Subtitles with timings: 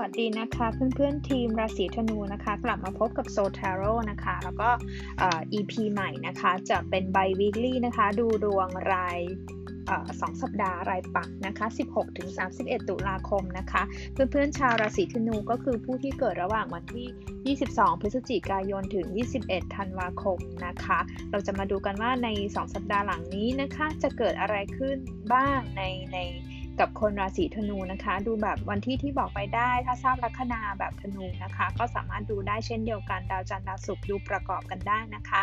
[0.00, 4.68] วัสดีนะคะเพื่อนๆทีมราศีธนูนะคะ กลับมาพบกับโซทาโร่นะคะ แล้วก็
[5.58, 9.18] EP ใหม่นะคะ จะเป็นไบวีคลี่นะคะ ดูดวงราย
[10.20, 12.28] สองสัปดาห์รายปักนะคะ 16ถึง
[12.58, 13.82] 31 ตุลาคมนะคะ
[14.12, 19.06] เพื่อนๆชาวราศีธนูก็คือผู้ที่เกิดระหว่างวันที่ 22 พฤศจิกายนถึง
[19.42, 20.98] 21 ธันวาคมนะคะ
[21.30, 24.96] เราจะมาดูกันว่าใน 2 สัปดาห์หลังนี้นะคะ จะเกิดอะไรขึ้น
[25.32, 25.82] บ้างใน
[26.12, 26.18] ใน
[26.80, 35.42] กับคนราศีธนูนะคะ ดูแบบวันที่ที่บอกไปได้ถ้าทราบลัคนาแบบธนูนะคะ ก็สามารถดูได้เช่นเดียวกันดาวจันทร์ดาวศุกร์ดูประกอบกันได้นะคะ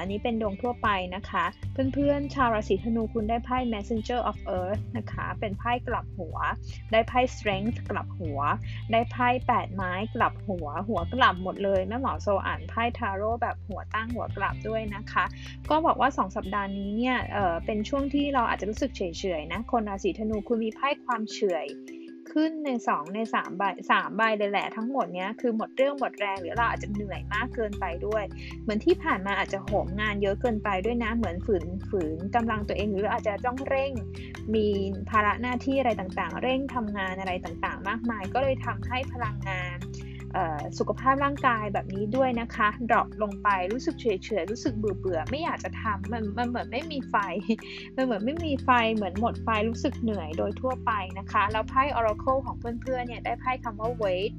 [0.00, 6.36] อันนี้เป็นดวงทั่วไปนะคะ เพื่อนๆชาวราศีธนูคุณได้ไพ่ Messenger of Earth นะคะ เป็นไพ่กลับหัว
[6.92, 8.40] ได้ไพ่ Strength กลับหัว
[8.92, 15.24] ได้ไพ่8ไม้กลับหัว หัวกลับหมดเลยแม่หมอโซอ่านไพ่ทาโร่แบบหัวตั้งหัวกลับด้วยนะคะ
[15.70, 19.02] ก็บอกว่า 2 สัปดาห์นี้เนี่ยเเป็นช่วงที่เราอาจจะรู้สึกเฉ
[19.38, 21.66] ยๆนะคนราศีธนูคุณมีไพ่ความเฉย
[22.32, 28.24] ขึ้นใน2ใน3ใบ3ใบเลยแหละทั้งหมดเนี้ยคือหมดเรื่องหมดแรงหรือเราอาจจะเหนื่อยมากเกินไปด้วย
[28.62, 33.92] เหมือนที่ผ่านมาอาจจะโหมงานเยอะเกินไปด้วยนะเหมือนฝืนฝืนกำลังตัวเองหรืออาจจะต้องเร่ง
[34.54, 34.66] มี
[35.10, 39.76] ภาระหน้าที่อะไรต่างๆ เร่งทำงานอะไรต่างๆ มากมาย ก็เลยทำให้พลังงาน
[40.78, 47.16] สุขภาพร่างกายแบบนี้ด้วยนะคะดรอปลงไปรู้สึกเฉยเฉยรู้สึกเบื่อเบื่อไม่อยากจะทำมันมันเหมือนไม่มีไฟ
[47.96, 54.36] มันเหมือนไม่มีไฟเหมือนหมดไฟรู้สึกเหนื่อยโดยทั่วไปนะคะ แล้วไพ่ Oracle ของเพื่อนๆเนี่ยได้ไพ่คำว่า wait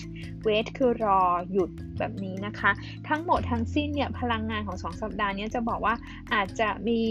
[0.48, 2.72] wait คือรอหยุดแบบนี้นะคะ
[3.09, 5.95] ทั้งหมดทั้งสิ้นเนี่ยพลังงานของ 2 สัปดาห์นี้จะบอกว่า
[6.33, 7.02] อาจจะมี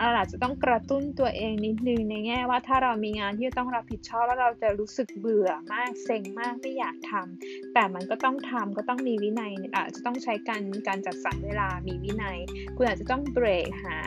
[0.00, 12.38] อาจจะต้องกระตุ้นตัวเองนิดนึงในแง่ว่าถ้าเรามีงานที่ต้องรับผิดชอบแล้วเราจะรู้สึกเบื่อมากเซ็งมากไม่อยากทำแต่มันก็ต้องทำก็ต้องมีวินัยอาจจะต้องใช้การการจัดสรรเวลามีวินัย
[12.76, 13.98] คุณอาจจะต้องเบรกหา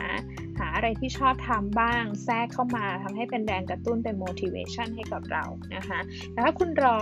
[0.58, 5.98] หาอะไรที่ชอบทำบ้าง แทรกเข้ามาทำให้เป็นแรงกระตุ้นเป็น motivation ให้กับเรานะคะ
[6.32, 6.98] แต่ถ้าคุณรอ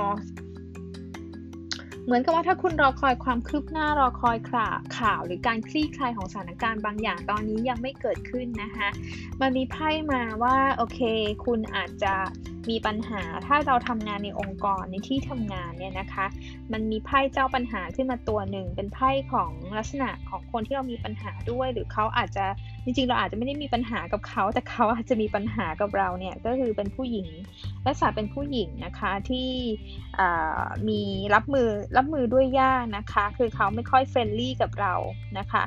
[2.07, 8.89] เหมือนกับว่าถ้าคุณรอคอยความคืบหน้ารอคอยข่าวข่าว หรือการคลี่คลายของสถานการณ์บางอย่างตอนนี้ยังไม่เกิดขึ้นนะคะ
[9.41, 11.01] มันมีไพ่มาว่าโอเค
[11.45, 12.15] คุณอาจจะ
[12.71, 16.27] มีปัญหาถ้าเราทำงานในองค์กรในที่ทำงานเนี่ยนะคะ
[16.73, 22.45] มันมีไพ่เจ้าปัญหาขึ้นมาตัวหนึ่ง เป็นไพ่ของลักษณะของคนที่เรามีปัญหาด้วย หรือเขาอาจจะ
[22.85, 27.29] จริงๆ เราอาจจะไม่ได้มีปัญหากับเขา แต่เขาอาจจะมีปัญหากับเราเนี่ยก็คือเป็นผู้หญิง
[27.87, 29.51] ลักษณะเป็นผู้หญิงนะคะที่
[30.89, 31.01] มี
[31.35, 34.95] รับมือรับมือด้วยยากนะคะ คือเขาไม่ค่อย friendly กับเรา
[35.39, 35.65] นะคะ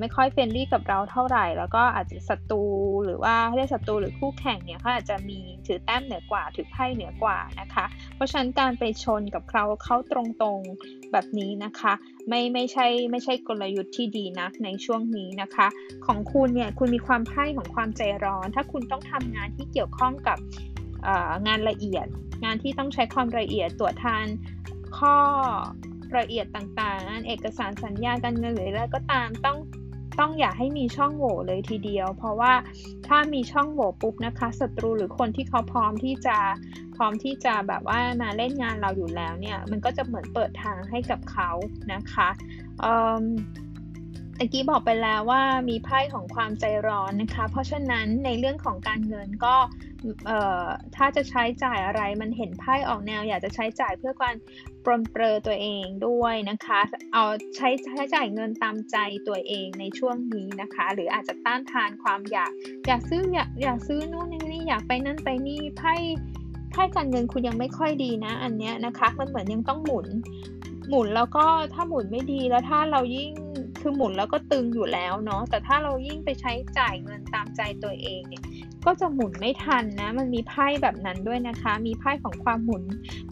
[0.00, 2.64] ไม่ค่อยเฟรนลี่กับเราเท่าไหร่ แล้วก็อาจจะศัตรู
[3.04, 7.84] หรือว่าเรียกศัตรูหรือคู่แข่งเนี่ยเขาอาจจะมีถือแต้มเหนือกว่าถือไพ่เหนือกว่านะคะ
[8.14, 11.92] เพราะฉะนั้นการไปชนกับเขาเขาตรงๆแบบนี้นะคะ
[12.28, 15.66] ไม่ไม่ใช่ไม่ใช่กลยุทธ์ที่ดีนะในช่วงนี้นะคะ
[16.06, 20.38] ของคุณเนี่ยคุณมีความไพ่ของความใจร้อน ถ้าคุณต้องทำงานที่เกี่ยวข้องกับ
[21.46, 22.06] งานละเอียด
[22.44, 24.26] งานที่ต้องใช้ความละเอียดตรวจทาน
[24.98, 25.16] ข้อ
[26.18, 29.58] ละเอียดต่างๆ เอกสารสัญญาการเงินหรืออะไรก็ตามต้อง
[30.20, 32.52] ต้องอย่าให้มีช่องโหว่เลยทีเดียว เพราะว่า
[33.06, 36.36] ถ้ามีช่องโหว่ปุ๊บนะคะศัตรูหรือคนที่เขาพร้อมที่จะ
[36.96, 41.50] พร้อมที่จะแบบว่ามาเล่นงานเราอยู่แล้วเนี่ย มันก็จะเหมือนเปิดทางให้กับเขา
[41.92, 42.28] นะคะ
[44.38, 49.56] ตะกี้บอกไปแล้วว่ามีไพ่ของความใจร้อนนะคะ เพราะฉะนั้นในเรื่องของการเงินก็
[50.96, 54.36] ถ้าจะใช้จ่ายอะไรมันเห็นไพ่ออกแนว อยากจะใช้จ่ายเพื่อการ
[54.84, 56.80] ปรนเปรอตัวเองด้วยนะคะ
[57.12, 57.24] เอา
[57.56, 58.96] ใช้ใช้จ่ายเงินตามใจ
[59.28, 62.52] ตัวเองในช่วงนี้นะคะ หรืออาจจะต้านทานความอยาก
[62.86, 65.94] อยากซื้ออยากอยากซื้อนู่นนี่อยากไปนั่นไปนี่ไพ่
[66.72, 70.06] ไพ่การเงินคุณยังไม่ค่อยดีนะ อันเนี้ยนะคะ มันเหมือนยังต้องหมุน
[70.88, 71.44] หมุนแล้วก็
[71.74, 73.30] ถ้าหมุนไม่ดีแล้วถ้าเรายิ่ง
[73.86, 78.44] คือหมุนแล้วก็ตึงอยู่แล้วเนาะแต่ถ้าเรายิ่งไปใช้จ่ายเงินตามใจตัวเองเนี่ย
[78.86, 82.84] ก็จะหมุนไม่ทันนะมันมีไพ่แบบนั้นด้วยนะคะ มีไพ่ของความหมุน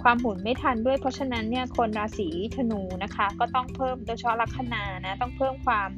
[0.03, 5.91] ความหมุนไม่ทันด้วย เพราะฉะนั้นเนี่ยคนราศีธนูนะคะ ก็ต้องเพิ่มโดยเฉพาะลัคนานะต้องเพิ่มความ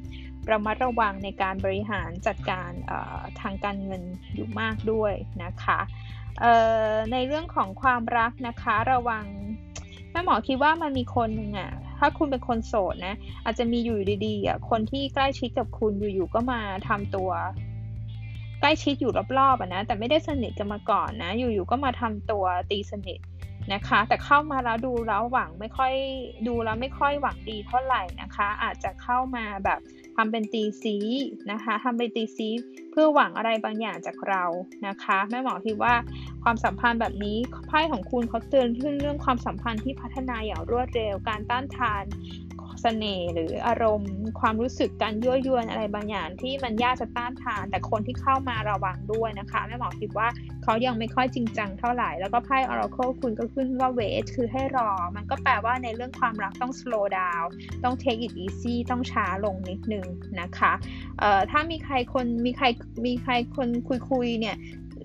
[0.51, 2.71] ระมัดระวังในการบริหารจัดการ
[3.41, 4.03] ทางการเงิน
[4.35, 5.15] อยู่มากด้วย
[5.45, 5.79] นะคะ
[7.13, 9.25] ในเรื่องของความรักนะคะระวัง
[10.11, 11.71] แม่หมอคิดว่ามันมีคนหนึ่งอะ
[12.07, 17.31] ถ้าคุณเป็นคนโสดนะ อาจจะมีอยู่ดีๆอะคนที่ใกล้ชิดกับคุณอยู่ๆก็มาทำตัว
[18.61, 23.19] ใกล้ชิดอยู่รอบๆนะแต่ไม่ได้สนิทกันมาก่อนนะ อยู่ๆก็มาทำตัวตีสนิท
[23.73, 25.93] นะคะ แต่เข้ามาแล้วดูแล้วหวังไม่ค่อย
[26.49, 29.81] ดูแล้วไม่ค่อยหวังดีเท่าไหร่นะคะ อาจจะเข้ามาแบบ
[30.17, 30.97] ทำเป็นตีซี
[31.51, 32.49] นะคะทำเป็นตีซี
[32.97, 34.45] เพื่อหวังอะไรบางอย่างจากเรา
[34.87, 35.95] นะคะแม่หมอคิดว่า
[36.43, 37.39] ความสัมพันธ์แบบนี้
[37.69, 42.05] ไพ่ของคุณเขาเตือนขึ้นเรื่องความสัมพันธ์ที่พัฒนาอย่างรวดเร็ว การต้านทาน
[42.83, 50.29] เสน่ห์หรืออารมณ์ ความรู้สึกการยั่วยวนอะไรบางอย่างที่มันยากจะต้านทาน แต่คนที่เข้ามาระวังด้วยนะคะแม่หมอคิดว่า
[50.63, 57.49] เขายังไม่ค่อยจริงจังเท่าไหร่ แล้วก็ไพ่ Oracle คุณก็ขึ้นว่า wait คือให้รอ มันก็แปลว่าในเรื่องความรักต้อง slow down
[57.85, 60.07] ต้อง take it easy ต้องช้าลงนิดนึง
[60.41, 60.73] นะคะ
[61.21, 62.67] เอ่อถ้ามีใครคนมีใคร
[63.07, 63.69] มีใครคน
[64.11, 64.57] คุยๆเนี่ย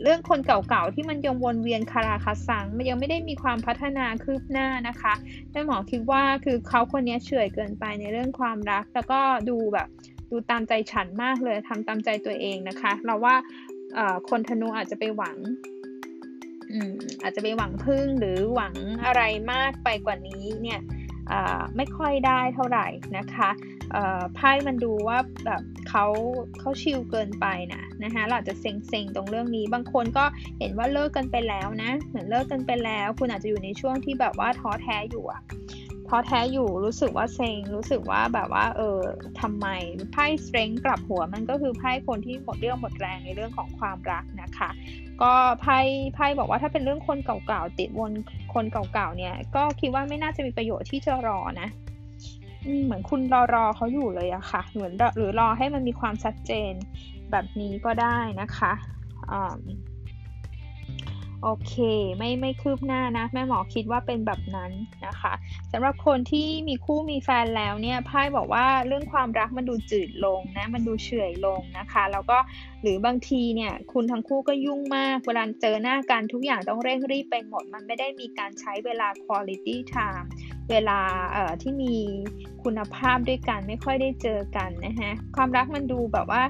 [0.04, 5.14] เรื่องคนเก่าๆที่มันยังวนเวียนคาราคาซังมันยังไม่ได้มีความพัฒนาคืบหน้านะคะ
[5.52, 9.20] แม่หมอคิดว่าคือเขาคนนี้เฉื่อยเกินไปในเรื่องความรัก แล้วก็
[9.50, 9.88] ดูแบบ
[10.32, 13.36] ดูตามใจฉันมากเลยทำตามใจตัวเองนะคะ เราว่า
[14.30, 15.38] คนธนูอาจจะไปหวัง
[17.22, 18.76] อาจจะไปหวังพึ่งหรือหวัง
[19.06, 20.80] อะไรมากไปกว่านี้เนี่ย
[21.76, 22.88] ไม่ค่อยได้เท่าไหร่
[23.18, 23.50] นะคะ
[24.36, 26.06] ไพ่มันดูว่าแบบเขา
[26.60, 30.26] เขาชิลเกินไปนะนะคะเราจะเซ็งๆตรงเรื่องนี้ บางคนก็
[30.60, 35.42] เห็นว่าเลิกกันไปแล้วนะ เหมือนเลิกกันไปแล้ว คุณอาจจะอยู่ในช่วงที่แบบว่าท้อแท้อยู่อะ
[36.08, 39.00] ท้อแท้อยู่รู้สึกว่าเซ็งรู้สึกว่าแบบว่าเออ
[39.42, 39.68] ทำไม
[40.12, 44.70] ไพ่สเตรงกลับหัวมันก็คือไพ่คนที่หมดเรื่องหมดแรงในเรื่องของความรักนะคะ
[45.22, 45.80] ก็ไพ่
[46.16, 48.12] ไพ่บอกว่าถ้าเป็นเรื่องคนเก่าๆติดวน
[48.54, 51.70] คนเก่าๆเนี่ยก็คิดว่าไม่น่าจะมีประโยชน์ที่จะรอนะ
[52.84, 56.74] เหมือนคุณรอรอเขาอยู่เลยอะค่ะ เหมือนหรือรอให้มันมีความชัดเจน
[57.32, 58.74] แบบนี้ก็ได้นะคะ
[61.44, 61.76] โอเค
[62.18, 64.72] ไม่ไม่คืบหน้านะ แม่หมอคิดว่าเป็นแบบนั้น
[65.08, 65.34] นะคะ
[65.72, 72.38] สำหรับคนที่มีคู่มีแฟนแล้วเนี่ยไพ่บอกว่าเรื่องความรักมันดูจืดลงนะ มันดูเฉื่อยลงนะคะ แล้วก็
[72.82, 80.28] หรือบางทีเนี่ยคุณทั้งคู่ก็ยุ่งมาก เวลาเจอหน้ากันทุกอย่างต้องเร่งรีบไปหมด มันไม่ได้มีการใช้เวลา quality time
[80.70, 81.00] เวลา
[81.32, 81.94] เอ่อที่มี
[82.64, 86.44] คุณภาพด้วยกันไม่ค่อยได้เจอกันนะฮะความรักมันดูแบบว่า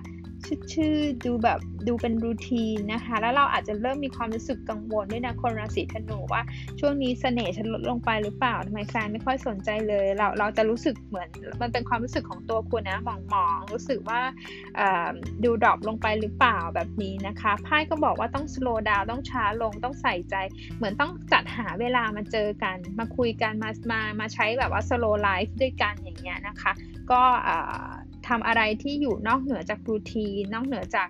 [0.74, 0.96] ชืด
[1.26, 6.42] ดูแบบ ดูเป็น routine นะคะ แล้วเราอาจจะเริ่มมีความรู้สึกกังวลด้วยนะคนราศีธนูว่า
[6.80, 11.30] ช่วงนี้เสน่ห์ฉันลดลงไปหรือเปล่าทำไมแฟนไม่ค่อยสนใจเลย เราเราจะรู้สึกเหมือน
[11.62, 14.22] มันเป็นความรู้สึกของตัวคุณนะมองมองรู้สึกว่า
[15.44, 20.36] ดู drop ลงไปหรือเปล่าแบบนี้นะคะไพ่ก็บอกว่าต้อง slow down ต้องช้าลงต้องใส่ใจ
[20.78, 26.72] เหมือนต้องจัดหาเวลามาเจอกัน มาคุยกันมามามาใช้แบบว่า slow life ด้วยกันอย่างเงี้ยนะคะ
[27.12, 27.24] ก็
[28.30, 31.08] ทำอะไรที่อยู่นอกเหนือจากรูทีนนอกเหนือจาก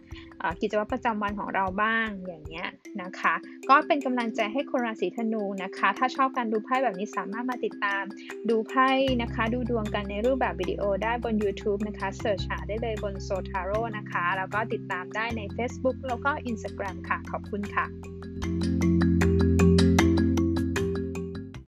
[0.61, 2.67] กิจวัตรประจำวันของเราบ้างอย่างเงี้ย
[3.01, 3.33] นะคะ
[3.69, 8.03] ก็เป็นกำลังใจให้คนราศีธนูนะคะ ถ้าชอบการดูไพ่แบบนี้สามารถมาติดตาม
[8.49, 8.89] ดูไพ่
[9.21, 17.85] นะคะ ดูดวงกันในรูปแบบวิดีโอได้บน YouTube นะคะเสิร์ชหาได้เลยบนโซทาโร่นะคะ แล้วก็ติดตามได้ใน Facebook แล้วก็ Instagram ค่ะ ขอบคุณค่ะ